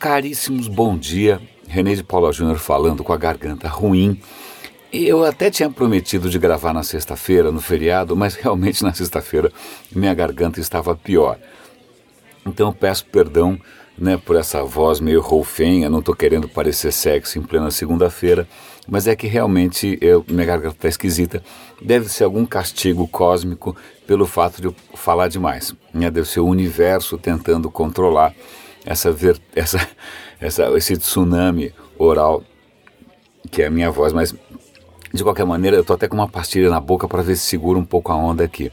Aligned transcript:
Caríssimos, 0.00 0.66
bom 0.66 0.96
dia. 0.96 1.38
René 1.68 1.94
de 1.94 2.02
Paula 2.02 2.32
Júnior 2.32 2.56
falando 2.56 3.04
com 3.04 3.12
a 3.12 3.18
garganta 3.18 3.68
ruim. 3.68 4.18
Eu 4.90 5.26
até 5.26 5.50
tinha 5.50 5.68
prometido 5.68 6.30
de 6.30 6.38
gravar 6.38 6.72
na 6.72 6.82
sexta-feira, 6.82 7.52
no 7.52 7.60
feriado, 7.60 8.16
mas 8.16 8.34
realmente 8.34 8.82
na 8.82 8.94
sexta-feira 8.94 9.52
minha 9.94 10.14
garganta 10.14 10.58
estava 10.58 10.96
pior. 10.96 11.38
Então 12.46 12.72
peço 12.72 13.04
perdão 13.12 13.60
né, 13.98 14.16
por 14.16 14.36
essa 14.36 14.64
voz 14.64 15.00
meio 15.00 15.20
roufenha, 15.20 15.90
não 15.90 15.98
estou 15.98 16.16
querendo 16.16 16.48
parecer 16.48 16.92
sexy 16.92 17.38
em 17.38 17.42
plena 17.42 17.70
segunda-feira, 17.70 18.48
mas 18.88 19.06
é 19.06 19.14
que 19.14 19.26
realmente 19.26 19.98
eu, 20.00 20.24
minha 20.26 20.46
garganta 20.46 20.76
está 20.76 20.88
esquisita. 20.88 21.42
Deve 21.78 22.08
ser 22.08 22.24
algum 22.24 22.46
castigo 22.46 23.06
cósmico 23.06 23.76
pelo 24.06 24.26
fato 24.26 24.62
de 24.62 24.68
eu 24.68 24.74
falar 24.94 25.28
demais. 25.28 25.74
Né? 25.92 26.10
Deve 26.10 26.26
ser 26.26 26.40
o 26.40 26.46
universo 26.46 27.18
tentando 27.18 27.70
controlar 27.70 28.34
essa, 28.90 29.16
essa, 29.54 29.88
essa, 30.40 30.76
esse 30.76 30.96
tsunami 30.96 31.72
oral 31.96 32.42
que 33.50 33.62
é 33.62 33.66
a 33.66 33.70
minha 33.70 33.90
voz, 33.90 34.12
mas 34.12 34.34
de 35.12 35.22
qualquer 35.22 35.46
maneira 35.46 35.76
eu 35.76 35.82
estou 35.82 35.94
até 35.94 36.08
com 36.08 36.16
uma 36.16 36.28
pastilha 36.28 36.68
na 36.68 36.80
boca 36.80 37.06
para 37.06 37.22
ver 37.22 37.36
se 37.36 37.46
segura 37.46 37.78
um 37.78 37.84
pouco 37.84 38.12
a 38.12 38.16
onda 38.16 38.44
aqui. 38.44 38.70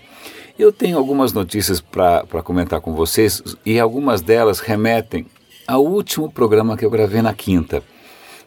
Eu 0.58 0.72
tenho 0.72 0.98
algumas 0.98 1.34
notícias 1.34 1.80
para 1.80 2.44
comentar 2.44 2.82
com 2.82 2.94
vocês 2.94 3.44
e 3.64 3.80
algumas 3.80 4.22
delas 4.22 4.60
remetem 4.60 5.28
ao 5.68 5.86
último 5.86 6.32
programa 6.32 6.76
que 6.76 6.84
eu 6.84 6.90
gravei 6.90 7.22
na 7.22 7.34
quinta. 7.34 7.84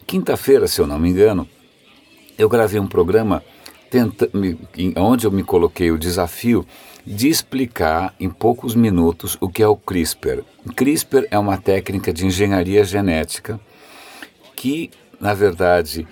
Quinta-feira, 0.06 0.66
se 0.66 0.80
eu 0.80 0.88
não 0.88 0.98
me 0.98 1.08
engano, 1.08 1.48
eu 2.36 2.48
gravei 2.48 2.80
um 2.80 2.86
programa 2.86 3.44
tenta, 3.90 4.30
onde 4.96 5.26
eu 5.26 5.30
me 5.30 5.42
coloquei 5.42 5.90
o 5.90 5.98
desafio 5.98 6.64
de 7.04 7.28
explicar 7.28 8.14
em 8.20 8.30
poucos 8.30 8.74
minutos 8.74 9.36
o 9.40 9.48
que 9.48 9.62
é 9.62 9.66
o 9.66 9.76
CRISPR. 9.76 10.44
CRISPR 10.76 11.26
é 11.30 11.38
uma 11.38 11.58
técnica 11.58 12.12
de 12.12 12.26
engenharia 12.26 12.84
genética 12.84 13.58
que, 14.54 14.90
na 15.20 15.34
verdade, 15.34 16.06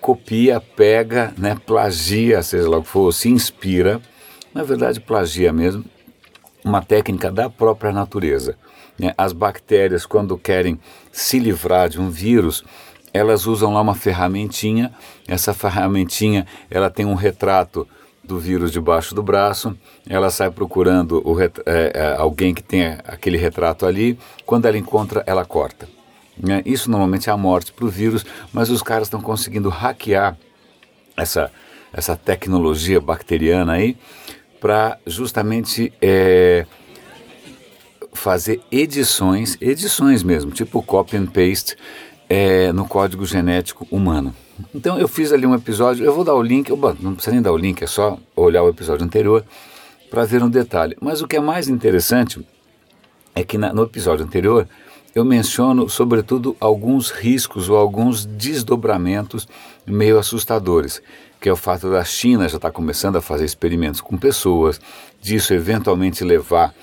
copia, 0.00 0.60
pega, 0.60 1.34
né, 1.36 1.56
plagia, 1.66 2.42
seja 2.42 2.68
lá 2.68 2.78
o 2.78 2.82
que 2.82 2.88
for, 2.88 3.12
se 3.12 3.28
inspira 3.28 4.00
na 4.54 4.64
verdade 4.64 5.00
plagia 5.00 5.52
mesmo, 5.52 5.84
uma 6.64 6.82
técnica 6.82 7.30
da 7.30 7.48
própria 7.48 7.92
natureza. 7.92 8.56
Né? 8.98 9.14
As 9.16 9.32
bactérias, 9.32 10.04
quando 10.04 10.36
querem 10.36 10.80
se 11.12 11.38
livrar 11.38 11.88
de 11.88 12.00
um 12.00 12.10
vírus, 12.10 12.64
elas 13.18 13.46
usam 13.46 13.74
lá 13.74 13.80
uma 13.80 13.94
ferramentinha, 13.94 14.92
essa 15.26 15.52
ferramentinha 15.52 16.46
ela 16.70 16.88
tem 16.88 17.04
um 17.04 17.14
retrato 17.14 17.86
do 18.22 18.38
vírus 18.38 18.70
debaixo 18.70 19.14
do 19.14 19.22
braço, 19.22 19.76
ela 20.08 20.30
sai 20.30 20.50
procurando 20.50 21.22
o, 21.26 21.40
é, 21.40 21.50
é, 21.66 22.14
alguém 22.18 22.54
que 22.54 22.62
tenha 22.62 23.00
aquele 23.06 23.38
retrato 23.38 23.86
ali, 23.86 24.18
quando 24.44 24.66
ela 24.66 24.76
encontra, 24.76 25.24
ela 25.26 25.44
corta. 25.44 25.88
Né? 26.38 26.62
Isso 26.64 26.90
normalmente 26.90 27.28
é 27.28 27.32
a 27.32 27.36
morte 27.36 27.72
para 27.72 27.86
o 27.86 27.88
vírus, 27.88 28.24
mas 28.52 28.70
os 28.70 28.82
caras 28.82 29.08
estão 29.08 29.20
conseguindo 29.20 29.68
hackear 29.68 30.36
essa, 31.16 31.50
essa 31.92 32.16
tecnologia 32.16 33.00
bacteriana 33.00 33.72
aí 33.72 33.96
para 34.60 34.98
justamente 35.06 35.92
é, 36.00 36.66
fazer 38.12 38.60
edições, 38.70 39.56
edições 39.60 40.22
mesmo, 40.22 40.50
tipo 40.50 40.82
copy 40.82 41.16
and 41.16 41.26
paste 41.26 41.76
é, 42.28 42.72
no 42.72 42.86
código 42.86 43.24
genético 43.24 43.86
humano. 43.90 44.34
Então 44.74 44.98
eu 44.98 45.08
fiz 45.08 45.32
ali 45.32 45.46
um 45.46 45.54
episódio, 45.54 46.04
eu 46.04 46.12
vou 46.12 46.24
dar 46.24 46.34
o 46.34 46.42
link, 46.42 46.70
bom, 46.74 46.94
não 47.00 47.14
precisa 47.14 47.32
nem 47.32 47.42
dar 47.42 47.52
o 47.52 47.56
link, 47.56 47.82
é 47.82 47.86
só 47.86 48.18
olhar 48.34 48.62
o 48.62 48.68
episódio 48.68 49.04
anterior 49.04 49.44
para 50.10 50.24
ver 50.24 50.42
um 50.42 50.50
detalhe. 50.50 50.96
Mas 51.00 51.22
o 51.22 51.28
que 51.28 51.36
é 51.36 51.40
mais 51.40 51.68
interessante 51.68 52.44
é 53.34 53.44
que 53.44 53.56
na, 53.56 53.72
no 53.72 53.84
episódio 53.84 54.24
anterior 54.24 54.68
eu 55.14 55.24
menciono, 55.24 55.88
sobretudo, 55.88 56.56
alguns 56.60 57.10
riscos 57.10 57.68
ou 57.68 57.76
alguns 57.76 58.24
desdobramentos 58.26 59.48
meio 59.86 60.18
assustadores 60.18 61.02
que 61.40 61.48
é 61.48 61.52
o 61.52 61.56
fato 61.56 61.90
da 61.90 62.04
China 62.04 62.48
já 62.48 62.56
estar 62.56 62.68
tá 62.68 62.70
começando 62.70 63.16
a 63.16 63.20
fazer 63.20 63.44
experimentos 63.44 64.00
com 64.00 64.16
pessoas, 64.16 64.80
disso 65.20 65.54
eventualmente 65.54 66.24
levar 66.24 66.74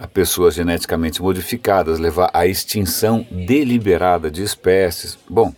a 0.00 0.08
pessoas 0.08 0.54
geneticamente 0.54 1.20
modificadas, 1.20 1.98
levar 1.98 2.30
à 2.32 2.46
extinção 2.46 3.26
deliberada 3.30 4.30
de 4.30 4.42
espécies. 4.42 5.18
Bom, 5.28 5.54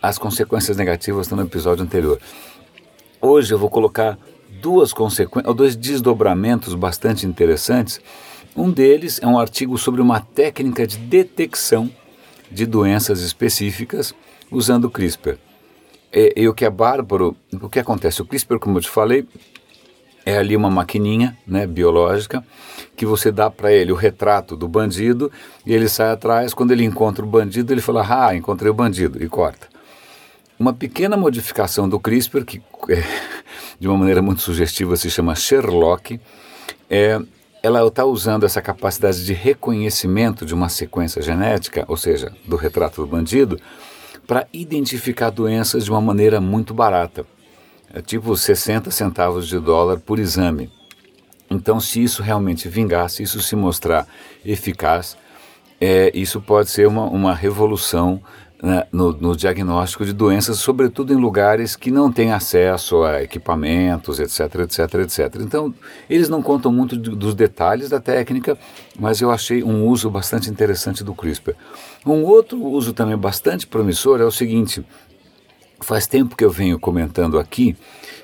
as 0.00 0.16
consequências 0.16 0.78
negativas 0.78 1.26
estão 1.26 1.36
no 1.36 1.44
episódio 1.44 1.84
anterior. 1.84 2.18
Hoje 3.20 3.52
eu 3.52 3.58
vou 3.58 3.68
colocar 3.68 4.18
duas 4.62 4.94
consequências, 4.94 5.54
dois 5.54 5.76
desdobramentos 5.76 6.74
bastante 6.74 7.26
interessantes. 7.26 8.00
Um 8.56 8.70
deles 8.70 9.20
é 9.22 9.26
um 9.26 9.38
artigo 9.38 9.76
sobre 9.76 10.00
uma 10.00 10.20
técnica 10.20 10.86
de 10.86 10.96
detecção 10.96 11.90
de 12.50 12.64
doenças 12.64 13.20
específicas 13.20 14.14
usando 14.50 14.88
CRISPR. 14.88 15.36
E, 16.10 16.32
e, 16.34 16.48
o 16.48 16.54
que 16.54 16.64
é 16.64 16.70
bárbaro, 16.70 17.36
o 17.60 17.68
que 17.68 17.78
acontece? 17.78 18.22
O 18.22 18.24
CRISPR, 18.24 18.58
como 18.58 18.78
eu 18.78 18.82
te 18.82 18.88
falei, 18.88 19.26
é 20.26 20.36
ali 20.36 20.56
uma 20.56 20.68
maquininha 20.68 21.38
né, 21.46 21.68
biológica 21.68 22.44
que 22.96 23.06
você 23.06 23.30
dá 23.30 23.48
para 23.48 23.72
ele 23.72 23.92
o 23.92 23.94
retrato 23.94 24.56
do 24.56 24.66
bandido 24.66 25.30
e 25.64 25.72
ele 25.72 25.88
sai 25.88 26.10
atrás. 26.10 26.52
Quando 26.52 26.72
ele 26.72 26.84
encontra 26.84 27.24
o 27.24 27.28
bandido, 27.28 27.72
ele 27.72 27.80
fala: 27.80 28.04
Ah, 28.08 28.34
encontrei 28.34 28.68
o 28.68 28.74
bandido, 28.74 29.22
e 29.22 29.28
corta. 29.28 29.68
Uma 30.58 30.72
pequena 30.72 31.16
modificação 31.16 31.88
do 31.88 32.00
CRISPR, 32.00 32.44
que 32.44 32.60
é, 32.88 33.04
de 33.78 33.86
uma 33.86 33.96
maneira 33.96 34.20
muito 34.20 34.40
sugestiva 34.40 34.96
se 34.96 35.08
chama 35.08 35.36
Sherlock, 35.36 36.18
é, 36.90 37.20
ela 37.62 37.86
está 37.86 38.04
usando 38.04 38.44
essa 38.44 38.60
capacidade 38.60 39.24
de 39.24 39.32
reconhecimento 39.32 40.44
de 40.44 40.54
uma 40.54 40.68
sequência 40.68 41.22
genética, 41.22 41.84
ou 41.86 41.96
seja, 41.96 42.32
do 42.44 42.56
retrato 42.56 43.02
do 43.02 43.06
bandido, 43.06 43.60
para 44.26 44.46
identificar 44.52 45.30
doenças 45.30 45.84
de 45.84 45.90
uma 45.90 46.00
maneira 46.00 46.40
muito 46.40 46.74
barata, 46.74 47.24
é 47.92 48.00
tipo 48.00 48.36
60 48.36 48.90
centavos 48.90 49.48
de 49.48 49.58
dólar 49.58 49.98
por 49.98 50.18
exame. 50.18 50.70
Então, 51.50 51.78
se 51.78 52.02
isso 52.02 52.22
realmente 52.22 52.68
vingar, 52.68 53.08
se 53.08 53.22
isso 53.22 53.40
se 53.40 53.54
mostrar 53.54 54.06
eficaz, 54.44 55.16
é, 55.80 56.10
isso 56.14 56.40
pode 56.40 56.70
ser 56.70 56.86
uma, 56.88 57.04
uma 57.04 57.34
revolução 57.34 58.20
né, 58.62 58.86
no, 58.90 59.12
no, 59.12 59.36
diagnóstico 59.36 60.04
de 60.04 60.12
doenças, 60.12 60.58
sobretudo 60.58 61.12
em 61.12 61.16
lugares 61.16 61.76
que 61.76 61.90
não 61.90 62.10
têm 62.10 62.32
acesso 62.32 63.02
a 63.02 63.22
equipamentos, 63.22 64.18
etc, 64.18 64.60
etc, 64.60 64.94
etc. 65.00 65.40
Então, 65.40 65.74
eles 66.08 66.28
não 66.28 66.42
contam 66.42 66.72
muito 66.72 66.96
de, 66.96 67.10
dos 67.10 67.34
detalhes 67.34 67.90
da 67.90 68.00
técnica, 68.00 68.58
mas 68.98 69.20
eu 69.20 69.30
achei 69.30 69.62
um 69.62 69.86
uso 69.86 70.10
bastante 70.10 70.48
interessante 70.48 71.04
do 71.04 71.14
CRISPR. 71.14 71.54
Um 72.04 72.22
outro 72.22 72.62
uso 72.62 72.92
também 72.92 73.16
bastante 73.16 73.66
promissor 73.66 74.20
é 74.20 74.24
o 74.24 74.30
seguinte: 74.30 74.84
faz 75.80 76.06
tempo 76.06 76.36
que 76.36 76.44
eu 76.44 76.50
venho 76.50 76.78
comentando 76.78 77.38
aqui 77.38 77.76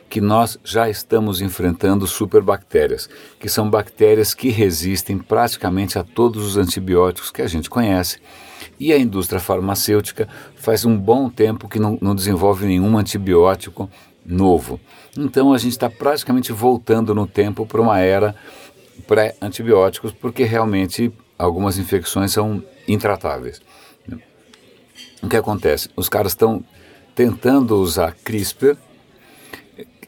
que 0.08 0.20
nós 0.20 0.58
já 0.62 0.90
estamos 0.90 1.40
enfrentando 1.40 2.06
superbactérias, 2.06 3.08
que 3.40 3.48
são 3.48 3.70
bactérias 3.70 4.34
que 4.34 4.50
resistem 4.50 5.16
praticamente 5.16 5.98
a 5.98 6.04
todos 6.04 6.44
os 6.44 6.58
antibióticos 6.58 7.30
que 7.30 7.40
a 7.40 7.46
gente 7.46 7.70
conhece 7.70 8.18
e 8.78 8.92
a 8.92 8.98
indústria 8.98 9.40
farmacêutica 9.40 10.28
faz 10.56 10.84
um 10.84 10.96
bom 10.98 11.30
tempo 11.30 11.68
que 11.68 11.78
não, 11.78 11.96
não 12.00 12.14
desenvolve 12.14 12.66
nenhum 12.66 12.98
antibiótico 12.98 13.88
novo. 14.24 14.80
Então 15.16 15.52
a 15.52 15.58
gente 15.58 15.72
está 15.72 15.88
praticamente 15.88 16.52
voltando 16.52 17.14
no 17.14 17.26
tempo 17.26 17.64
para 17.64 17.80
uma 17.80 17.98
era 17.98 18.34
pré-antibióticos, 19.06 20.12
porque 20.12 20.44
realmente 20.44 21.12
algumas 21.38 21.78
infecções 21.78 22.32
são 22.32 22.62
intratáveis. 22.86 23.62
O 25.22 25.28
que 25.28 25.36
acontece? 25.36 25.88
Os 25.96 26.08
caras 26.08 26.32
estão 26.32 26.64
tentando 27.14 27.76
usar 27.76 28.14
CRISPR. 28.24 28.76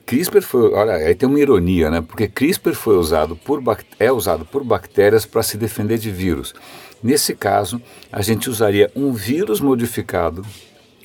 CRISPR 0.06 0.42
foi, 0.42 0.72
olha, 0.72 0.94
aí 0.94 1.14
tem 1.14 1.28
uma 1.28 1.40
ironia, 1.40 1.90
né? 1.90 2.00
Porque 2.00 2.28
CRISPR 2.28 2.74
foi 2.74 2.96
usado 2.96 3.36
por 3.36 3.62
é 3.98 4.12
usado 4.12 4.44
por 4.44 4.62
bactérias 4.62 5.24
para 5.24 5.42
se 5.42 5.56
defender 5.56 5.98
de 5.98 6.10
vírus. 6.10 6.54
Nesse 7.02 7.34
caso, 7.34 7.80
a 8.10 8.22
gente 8.22 8.48
usaria 8.48 8.90
um 8.94 9.12
vírus 9.12 9.60
modificado, 9.60 10.44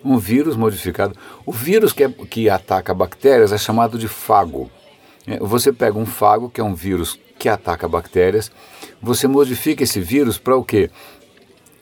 um 0.04 0.18
vírus 0.18 0.56
modificado. 0.56 1.16
O 1.46 1.52
vírus 1.52 1.92
que, 1.92 2.04
é, 2.04 2.10
que 2.10 2.50
ataca 2.50 2.94
bactérias 2.94 3.52
é 3.52 3.58
chamado 3.58 3.98
de 3.98 4.08
fago. 4.08 4.70
É, 5.28 5.40
você 5.40 5.72
pega 5.72 5.98
um 5.98 6.06
fago, 6.06 6.50
que 6.50 6.62
é 6.62 6.64
um 6.64 6.74
vírus 6.74 7.20
que 7.38 7.48
ataca 7.48 7.88
bactérias, 7.88 8.52
você 9.02 9.28
modifica 9.28 9.84
esse 9.84 10.00
vírus 10.00 10.38
para 10.38 10.56
o 10.56 10.64
quê? 10.64 10.90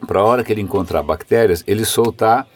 Para 0.05 0.19
a 0.19 0.23
hora 0.23 0.43
que 0.43 0.51
ele 0.51 0.61
encontrar 0.61 1.01
bactérias, 1.01 1.63
ele 1.65 1.83
soltar 1.83 2.47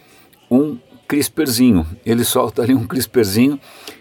um 0.50 0.78
CRISPRzinho. 1.12 1.86
Ele 2.06 2.24
solta 2.24 2.62
ali 2.62 2.74
um 2.74 2.88
CRISPRzinho 2.88 3.60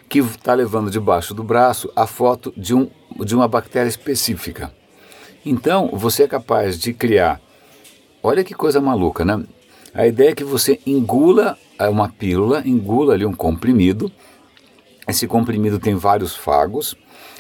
que 0.09 0.21
está 0.21 0.55
levando 0.55 0.91
debaixo 0.91 1.35
do 1.35 1.43
braço 1.43 1.91
a 1.97 2.07
foto 2.07 2.55
de, 2.57 2.73
um, 2.73 2.89
de 3.25 3.35
uma 3.35 3.49
bactéria 3.49 3.89
específica. 3.89 4.73
Então, 5.45 5.91
você 5.93 6.23
é 6.23 6.29
capaz 6.29 6.79
de 6.79 6.93
criar 6.93 7.41
Olha 8.23 8.45
que 8.45 8.53
coisa 8.53 8.83
maluca, 8.83 9.25
né? 9.25 9.43
A 9.95 10.07
ideia 10.07 10.31
é 10.31 10.35
que 10.35 10.45
você 10.45 10.79
engula 10.87 11.57
é, 11.79 11.89
uma 11.89 12.11
pílula, 12.11 12.63
engula 12.67 13.15
ali 13.15 13.25
um 13.25 13.33
comprimido. 13.33 14.13
Esse 15.09 15.27
comprimido 15.27 15.79
tem 15.79 15.95
vários 15.95 16.37
fagos. 16.37 16.95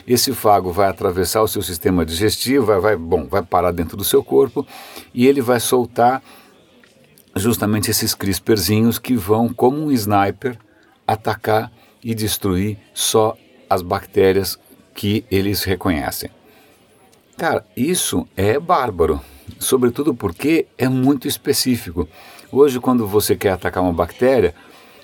Esse 0.08 0.32
fago 0.32 0.72
vai 0.72 0.88
atravessar 0.88 1.42
o 1.42 1.48
seu 1.48 1.60
sistema 1.60 2.04
digestivo, 2.04 2.64
vai, 2.64 2.80
vai, 2.80 2.96
bom, 2.96 3.26
vai 3.26 3.42
parar 3.42 3.72
dentro 3.72 3.94
do 3.94 4.02
seu 4.02 4.24
corpo 4.24 4.66
e 5.12 5.26
ele 5.26 5.42
vai 5.42 5.60
soltar 5.60 6.22
justamente 7.34 7.90
esses 7.90 8.14
CRISPRzinhos 8.14 8.98
que 8.98 9.14
vão, 9.14 9.48
como 9.48 9.78
um 9.78 9.92
sniper, 9.92 10.58
atacar 11.06 11.70
e 12.02 12.14
destruir 12.14 12.78
só 12.94 13.36
as 13.68 13.82
bactérias 13.82 14.58
que 14.94 15.24
eles 15.30 15.62
reconhecem. 15.62 16.30
Cara, 17.36 17.64
isso 17.76 18.28
é 18.36 18.58
bárbaro, 18.58 19.20
sobretudo 19.58 20.14
porque 20.14 20.66
é 20.76 20.88
muito 20.88 21.26
específico. 21.26 22.08
Hoje, 22.52 22.78
quando 22.80 23.06
você 23.06 23.34
quer 23.34 23.52
atacar 23.52 23.82
uma 23.82 23.92
bactéria, 23.92 24.54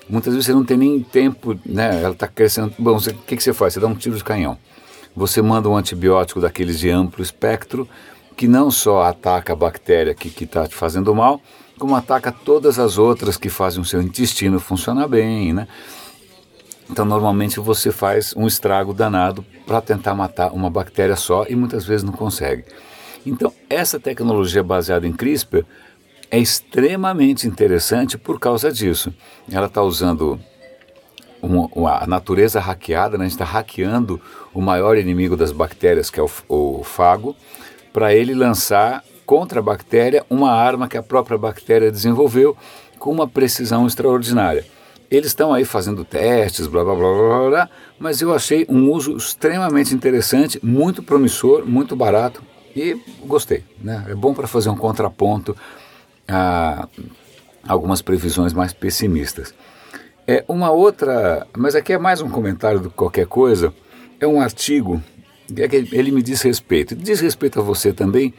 muitas 0.07 0.33
vezes 0.33 0.45
você 0.45 0.53
não 0.53 0.65
tem 0.65 0.77
nem 0.77 1.01
tempo, 1.01 1.57
né? 1.65 2.01
Ela 2.01 2.13
está 2.13 2.27
crescendo. 2.27 2.73
Bom, 2.77 2.97
o 2.97 3.01
que, 3.01 3.37
que 3.37 3.43
você 3.43 3.53
faz? 3.53 3.73
Você 3.73 3.79
dá 3.79 3.87
um 3.87 3.95
tiro 3.95 4.15
de 4.15 4.23
canhão. 4.23 4.57
Você 5.15 5.41
manda 5.41 5.67
um 5.67 5.75
antibiótico 5.75 6.39
daqueles 6.39 6.77
de 6.79 6.89
amplo 6.89 7.23
espectro, 7.23 7.89
que 8.35 8.47
não 8.47 8.69
só 8.69 9.01
ataca 9.01 9.53
a 9.53 9.55
bactéria 9.55 10.13
que 10.13 10.43
está 10.43 10.67
te 10.67 10.75
fazendo 10.75 11.15
mal, 11.15 11.41
como 11.77 11.95
ataca 11.95 12.31
todas 12.31 12.79
as 12.79 12.97
outras 12.97 13.37
que 13.37 13.49
fazem 13.49 13.81
o 13.81 13.85
seu 13.85 14.01
intestino 14.01 14.59
funcionar 14.59 15.07
bem, 15.07 15.53
né? 15.53 15.67
Então, 16.89 17.03
normalmente 17.03 17.59
você 17.59 17.91
faz 17.91 18.33
um 18.35 18.47
estrago 18.47 18.93
danado 18.93 19.45
para 19.65 19.81
tentar 19.81 20.15
matar 20.15 20.53
uma 20.53 20.69
bactéria 20.69 21.15
só 21.15 21.45
e 21.47 21.55
muitas 21.55 21.85
vezes 21.85 22.03
não 22.03 22.13
consegue. 22.13 22.63
Então, 23.25 23.51
essa 23.69 23.99
tecnologia 23.99 24.63
baseada 24.63 25.05
em 25.05 25.11
CRISPR 25.11 25.65
é 26.31 26.39
extremamente 26.39 27.45
interessante 27.45 28.17
por 28.17 28.39
causa 28.39 28.71
disso. 28.71 29.13
Ela 29.51 29.67
está 29.67 29.81
usando 29.81 30.39
uma, 31.41 31.67
uma, 31.73 32.03
a 32.03 32.07
natureza 32.07 32.59
hackeada, 32.59 33.17
né? 33.17 33.25
a 33.25 33.27
gente 33.27 33.35
está 33.35 33.45
hackeando 33.45 34.19
o 34.53 34.61
maior 34.61 34.97
inimigo 34.97 35.35
das 35.35 35.51
bactérias, 35.51 36.09
que 36.09 36.19
é 36.19 36.23
o, 36.23 36.29
o 36.47 36.83
fago, 36.83 37.35
para 37.91 38.13
ele 38.13 38.33
lançar 38.33 39.03
contra 39.27 39.59
a 39.59 39.61
bactéria 39.61 40.25
uma 40.29 40.51
arma 40.51 40.87
que 40.87 40.97
a 40.97 41.03
própria 41.03 41.37
bactéria 41.37 41.91
desenvolveu 41.91 42.55
com 42.97 43.11
uma 43.11 43.27
precisão 43.27 43.85
extraordinária. 43.85 44.65
Eles 45.11 45.27
estão 45.27 45.53
aí 45.53 45.65
fazendo 45.65 46.05
testes, 46.05 46.65
blá, 46.65 46.83
blá 46.83 46.95
blá 46.95 47.13
blá 47.13 47.49
blá, 47.49 47.69
mas 47.99 48.21
eu 48.21 48.33
achei 48.33 48.65
um 48.69 48.89
uso 48.89 49.17
extremamente 49.17 49.93
interessante, 49.93 50.59
muito 50.65 51.03
promissor, 51.03 51.65
muito 51.65 51.95
barato 51.95 52.41
e 52.75 52.99
gostei. 53.25 53.63
Né? 53.81 54.05
É 54.09 54.15
bom 54.15 54.33
para 54.33 54.47
fazer 54.47 54.69
um 54.69 54.77
contraponto 54.77 55.55
a 56.27 56.87
algumas 57.67 58.01
previsões 58.01 58.53
mais 58.53 58.71
pessimistas. 58.71 59.53
É 60.25 60.43
uma 60.47 60.71
outra, 60.71 61.45
mas 61.55 61.75
aqui 61.75 61.93
é 61.93 61.97
mais 61.97 62.21
um 62.21 62.29
comentário 62.29 62.79
do 62.79 62.89
que 62.89 62.95
qualquer 62.95 63.27
coisa, 63.27 63.73
é 64.19 64.27
um 64.27 64.41
artigo, 64.41 65.01
é 65.55 65.67
que 65.67 65.75
ele 65.91 66.11
me 66.11 66.21
diz 66.21 66.41
respeito, 66.41 66.95
diz 66.95 67.19
respeito 67.19 67.59
a 67.59 67.63
você 67.63 67.93
também, 67.93 68.33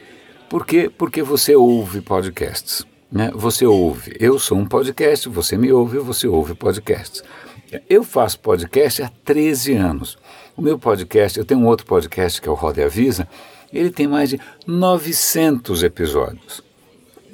por 0.48 0.66
quê? 0.66 0.90
Porque 0.96 1.22
você 1.22 1.54
ouve 1.54 2.00
podcasts. 2.00 2.86
Né? 3.10 3.30
Você 3.34 3.66
ouve. 3.66 4.16
Eu 4.20 4.38
sou 4.38 4.58
um 4.58 4.66
podcast, 4.66 5.28
você 5.28 5.56
me 5.56 5.72
ouve, 5.72 5.98
você 5.98 6.26
ouve 6.26 6.54
podcasts. 6.54 7.22
Eu 7.88 8.02
faço 8.02 8.40
podcast 8.40 9.02
há 9.02 9.10
13 9.24 9.74
anos. 9.74 10.18
O 10.56 10.62
meu 10.62 10.78
podcast, 10.78 11.38
eu 11.38 11.44
tenho 11.44 11.60
um 11.60 11.66
outro 11.66 11.86
podcast 11.86 12.40
que 12.40 12.48
é 12.48 12.52
o 12.52 12.54
Roda 12.54 12.80
e 12.80 12.84
Avisa, 12.84 13.28
ele 13.72 13.90
tem 13.90 14.06
mais 14.06 14.30
de 14.30 14.40
900 14.66 15.82
episódios. 15.82 16.62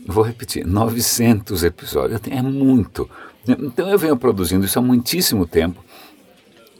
Vou 0.06 0.22
repetir, 0.22 0.66
900 0.66 1.64
episódios. 1.64 2.20
É 2.30 2.42
muito. 2.42 3.08
Então 3.46 3.88
eu 3.88 3.98
venho 3.98 4.16
produzindo 4.16 4.64
isso 4.64 4.78
há 4.78 4.82
muitíssimo 4.82 5.46
tempo, 5.46 5.82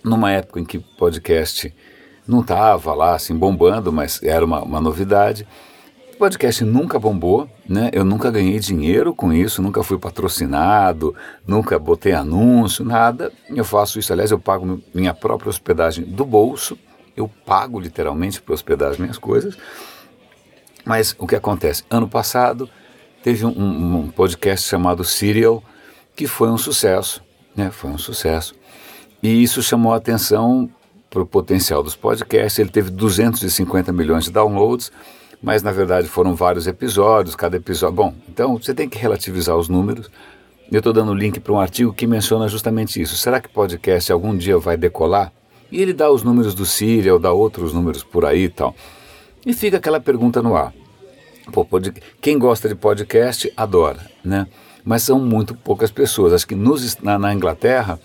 numa 0.02 0.30
época 0.32 0.60
em 0.60 0.64
que 0.64 0.78
podcast 0.78 1.72
não 2.26 2.40
estava 2.40 2.94
lá 2.94 3.14
assim 3.14 3.36
bombando, 3.36 3.92
mas 3.92 4.22
era 4.22 4.44
uma, 4.44 4.62
uma 4.62 4.80
novidade. 4.80 5.46
O 6.14 6.16
podcast 6.16 6.62
nunca 6.64 6.96
bombou, 6.96 7.48
né? 7.68 7.90
Eu 7.92 8.04
nunca 8.04 8.30
ganhei 8.30 8.60
dinheiro 8.60 9.12
com 9.12 9.32
isso, 9.32 9.60
nunca 9.60 9.82
fui 9.82 9.98
patrocinado, 9.98 11.12
nunca 11.44 11.76
botei 11.76 12.12
anúncio, 12.12 12.84
nada. 12.84 13.32
Eu 13.48 13.64
faço 13.64 13.98
isso, 13.98 14.12
aliás, 14.12 14.30
eu 14.30 14.38
pago 14.38 14.80
minha 14.94 15.12
própria 15.12 15.50
hospedagem 15.50 16.04
do 16.04 16.24
bolso, 16.24 16.78
eu 17.16 17.28
pago 17.44 17.80
literalmente 17.80 18.40
para 18.40 18.54
hospedar 18.54 18.92
as 18.92 18.96
minhas 18.96 19.18
coisas. 19.18 19.58
Mas 20.84 21.16
o 21.18 21.26
que 21.26 21.34
acontece? 21.34 21.82
Ano 21.90 22.08
passado 22.08 22.70
teve 23.20 23.44
um, 23.44 23.96
um 23.98 24.08
podcast 24.08 24.68
chamado 24.68 25.02
Serial, 25.02 25.64
que 26.14 26.28
foi 26.28 26.48
um 26.48 26.56
sucesso, 26.56 27.24
né? 27.56 27.72
Foi 27.72 27.90
um 27.90 27.98
sucesso. 27.98 28.54
E 29.20 29.42
isso 29.42 29.60
chamou 29.64 29.92
a 29.92 29.96
atenção 29.96 30.70
para 31.10 31.22
o 31.22 31.26
potencial 31.26 31.82
dos 31.82 31.96
podcasts. 31.96 32.60
Ele 32.60 32.70
teve 32.70 32.88
250 32.90 33.92
milhões 33.92 34.24
de 34.24 34.30
downloads 34.30 34.92
mas 35.44 35.62
na 35.62 35.70
verdade 35.70 36.08
foram 36.08 36.34
vários 36.34 36.66
episódios, 36.66 37.36
cada 37.36 37.58
episódio. 37.58 37.94
Bom, 37.94 38.14
então 38.26 38.56
você 38.56 38.72
tem 38.72 38.88
que 38.88 38.96
relativizar 38.96 39.54
os 39.54 39.68
números. 39.68 40.10
Eu 40.72 40.78
estou 40.78 40.90
dando 40.90 41.12
link 41.12 41.38
para 41.38 41.52
um 41.52 41.60
artigo 41.60 41.92
que 41.92 42.06
menciona 42.06 42.48
justamente 42.48 43.00
isso. 43.00 43.14
Será 43.14 43.38
que 43.38 43.50
podcast 43.50 44.10
algum 44.10 44.34
dia 44.34 44.56
vai 44.58 44.78
decolar? 44.78 45.30
E 45.70 45.82
ele 45.82 45.92
dá 45.92 46.10
os 46.10 46.22
números 46.22 46.54
do 46.54 46.64
Síria 46.64 47.12
ou 47.12 47.18
dá 47.18 47.30
outros 47.30 47.74
números 47.74 48.02
por 48.02 48.24
aí 48.24 48.44
e 48.44 48.48
tal. 48.48 48.74
E 49.44 49.52
fica 49.52 49.76
aquela 49.76 50.00
pergunta 50.00 50.40
no 50.42 50.56
ar. 50.56 50.72
Pô. 51.52 51.66
Quem 52.22 52.38
gosta 52.38 52.66
de 52.66 52.74
podcast 52.74 53.52
adora, 53.54 54.00
né? 54.24 54.46
Mas 54.82 55.02
são 55.02 55.18
muito 55.18 55.54
poucas 55.54 55.90
pessoas. 55.90 56.32
Acho 56.32 56.46
que 56.46 56.54
nos, 56.54 56.96
na, 57.02 57.18
na 57.18 57.34
Inglaterra, 57.34 58.00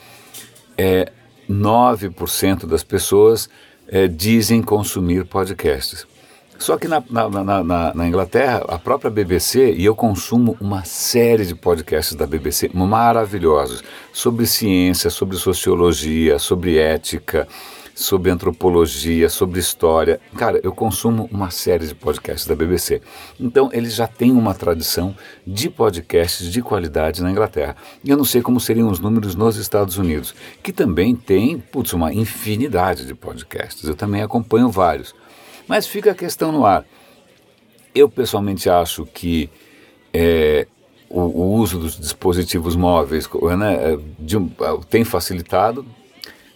é, 0.77 1.09
9% 1.49 2.65
das 2.65 2.83
pessoas 2.83 3.49
é, 3.87 4.09
dizem 4.09 4.61
consumir 4.61 5.23
podcasts. 5.25 6.05
Só 6.59 6.77
que 6.77 6.89
na, 6.89 7.01
na, 7.09 7.29
na, 7.63 7.93
na, 7.95 8.07
Inglaterra, 8.07 8.65
a 8.67 8.77
própria 8.77 9.09
BBC, 9.09 9.73
e 9.75 9.85
eu 9.85 9.95
consumo 9.95 10.57
uma 10.59 10.83
série 10.83 11.45
de 11.45 11.55
podcasts 11.55 12.13
da 12.13 12.27
BBC 12.27 12.69
maravilhosos 12.73 13.81
sobre 14.11 14.45
ciência, 14.45 15.09
sobre 15.09 15.37
sociologia, 15.37 16.37
sobre 16.37 16.77
ética, 16.77 17.47
sobre 17.95 18.29
antropologia, 18.29 19.29
sobre 19.29 19.57
história. 19.57 20.19
Cara, 20.35 20.59
eu 20.61 20.73
consumo 20.73 21.29
uma 21.31 21.49
série 21.49 21.87
de 21.87 21.95
podcasts 21.95 22.45
da 22.45 22.55
BBC. 22.55 23.01
Então, 23.39 23.69
eles 23.71 23.95
já 23.95 24.05
têm 24.05 24.33
uma 24.33 24.53
tradição 24.53 25.15
de 25.47 25.69
podcasts 25.69 26.51
de 26.51 26.61
qualidade 26.61 27.23
na 27.23 27.31
Inglaterra. 27.31 27.77
E 28.03 28.09
eu 28.09 28.17
não 28.17 28.25
sei 28.25 28.41
como 28.41 28.59
seriam 28.59 28.89
os 28.89 28.99
números 28.99 29.33
nos 29.33 29.55
Estados 29.55 29.97
Unidos, 29.97 30.35
que 30.61 30.73
também 30.73 31.15
tem, 31.15 31.57
putz, 31.57 31.93
uma 31.93 32.13
infinidade 32.13 33.05
de 33.05 33.15
podcasts. 33.15 33.87
Eu 33.87 33.95
também 33.95 34.21
acompanho 34.21 34.69
vários. 34.69 35.15
Mas 35.69 35.85
fica 35.85 36.09
a 36.11 36.15
questão 36.15 36.51
no 36.51 36.65
ar. 36.65 36.83
Eu 37.93 38.09
pessoalmente 38.09 38.67
acho 38.67 39.05
que 39.05 39.47
é, 40.11 40.65
o, 41.07 41.19
o, 41.19 41.53
uso 41.53 41.77
dos 41.77 41.95
dispositivos 41.95 42.75
móveis 42.75 43.29
né, 43.55 43.75
é, 43.75 43.93
é, 43.93 44.79
tem 44.89 45.03
facilitado. 45.03 45.85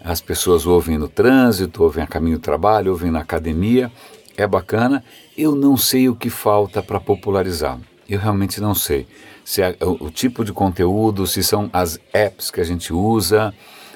As 0.03 0.19
pessoas 0.19 0.65
ouvem 0.65 0.97
no 0.97 1.07
trânsito, 1.07 1.83
ouvem 1.83 2.03
a 2.03 2.07
caminho 2.07 2.39
do 2.39 2.41
trabalho, 2.41 2.91
ouvem 2.91 3.11
na 3.11 3.19
academia. 3.19 3.91
É 4.35 4.47
bacana. 4.47 5.03
Eu 5.37 5.55
não 5.55 5.77
sei 5.77 6.09
o 6.09 6.15
que 6.15 6.31
falta 6.31 6.81
para 6.81 6.99
popularizar. 6.99 7.79
Eu 8.09 8.19
realmente 8.19 8.59
não 8.59 8.73
sei. 8.73 9.05
Se 9.45 9.61
é 9.61 9.77
o 9.79 10.09
tipo 10.09 10.43
de 10.43 10.51
conteúdo, 10.51 11.27
se 11.27 11.43
são 11.43 11.69
as 11.71 11.99
apps 12.11 12.49
que 12.49 12.59
a 12.59 12.63
gente 12.63 12.91
usa, 12.91 13.53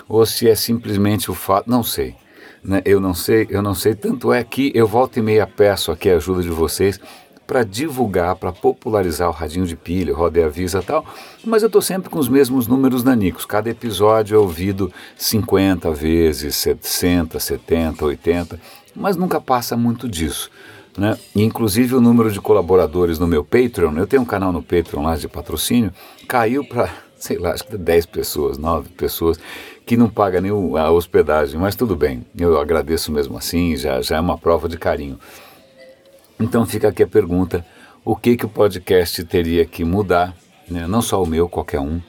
ou 0.08 0.24
se 0.28 0.48
é 0.48 0.54
simplesmente 0.54 1.32
o 1.32 1.34
fato. 1.34 1.68
Não 1.68 1.82
sei. 1.82 2.16
Né? 2.68 2.82
Eu 2.84 3.00
não 3.00 3.14
sei, 3.14 3.48
eu 3.50 3.62
não 3.62 3.74
sei. 3.74 3.96
Tanto 3.96 4.34
é 4.34 4.44
que 4.44 4.72
eu 4.76 4.86
volto 4.86 5.18
e 5.18 5.22
meia 5.22 5.48
peço 5.48 5.90
aqui 5.90 6.10
a 6.10 6.18
ajuda 6.18 6.42
de 6.42 6.50
vocês 6.50 7.00
para 7.48 7.64
divulgar, 7.64 8.36
para 8.36 8.52
popularizar 8.52 9.30
o 9.30 9.32
radinho 9.32 9.66
de 9.66 9.78
pilha, 9.78 10.14
Roda 10.14 10.38
e 10.38 10.44
Avisa 10.44 10.84
tal, 10.84 11.06
mas 11.46 11.64
eu 11.64 11.68
estou 11.68 11.82
sempre 11.82 12.10
com 12.10 12.20
os 12.20 12.28
mesmos 12.28 12.68
números 12.68 13.06
nanicos. 13.06 13.46
Cada 13.46 13.70
episódio 13.70 14.36
é 14.36 14.38
ouvido 14.38 14.92
50 15.16 15.90
vezes, 15.92 16.58
60, 16.58 17.40
70, 17.40 18.04
80, 18.04 18.60
mas 18.94 19.16
nunca 19.16 19.40
passa 19.40 19.78
muito 19.78 20.10
disso. 20.10 20.52
Né? 20.98 21.16
inclusive 21.36 21.94
o 21.94 22.02
número 22.02 22.32
de 22.32 22.42
colaboradores 22.42 23.20
no 23.20 23.28
meu 23.28 23.46
Patreon, 23.46 23.96
eu 23.98 24.08
tenho 24.08 24.24
um 24.24 24.26
canal 24.26 24.52
no 24.52 24.64
Patreon 24.64 25.04
lá 25.04 25.16
de 25.16 25.28
patrocínio, 25.28 25.94
caiu 26.28 26.66
para, 26.66 26.90
sei 27.16 27.38
lá, 27.38 27.52
acho 27.52 27.68
que 27.68 27.78
10 27.78 28.08
pessoas, 28.08 28.58
9 28.58 28.90
pessoas 28.90 29.40
que 29.88 29.96
não 29.96 30.10
paga 30.10 30.42
nem 30.42 30.52
a 30.52 30.92
hospedagem, 30.92 31.58
mas 31.58 31.74
tudo 31.74 31.96
bem, 31.96 32.26
eu 32.38 32.60
agradeço 32.60 33.10
mesmo 33.10 33.38
assim, 33.38 33.74
já, 33.78 34.02
já 34.02 34.18
é 34.18 34.20
uma 34.20 34.38
prova 34.38 34.68
de 34.68 34.78
carinho. 34.78 35.18
Então 36.38 36.66
fica 36.66 36.90
aqui 36.90 37.04
a 37.04 37.08
pergunta: 37.08 37.66
o 38.04 38.14
que, 38.14 38.36
que 38.36 38.46
o 38.46 38.50
podcast 38.50 39.24
teria 39.24 39.66
que 39.66 39.86
mudar, 39.86 40.36
né, 40.70 40.86
não 40.86 41.02
só 41.02 41.24
o 41.24 41.26
meu, 41.26 41.48
qualquer 41.48 41.80
um, 41.80 42.02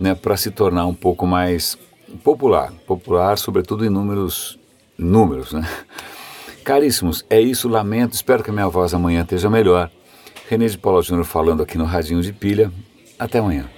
né, 0.00 0.14
para 0.14 0.34
se 0.34 0.50
tornar 0.50 0.86
um 0.86 0.94
pouco 0.94 1.26
mais 1.26 1.78
popular? 2.24 2.72
Popular, 2.86 3.36
sobretudo 3.36 3.84
em 3.84 3.90
números. 3.90 4.58
números 4.96 5.52
né? 5.52 5.68
Caríssimos, 6.64 7.22
é 7.28 7.38
isso, 7.38 7.68
lamento, 7.68 8.14
espero 8.14 8.42
que 8.42 8.48
a 8.48 8.52
minha 8.52 8.66
voz 8.66 8.94
amanhã 8.94 9.20
esteja 9.20 9.50
melhor. 9.50 9.90
René 10.48 10.66
de 10.66 10.78
Paula 10.78 11.02
Júnior 11.02 11.26
falando 11.26 11.62
aqui 11.62 11.76
no 11.76 11.84
Radinho 11.84 12.22
de 12.22 12.32
Pilha. 12.32 12.72
Até 13.18 13.40
amanhã. 13.40 13.75